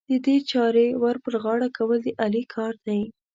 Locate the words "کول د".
1.77-2.07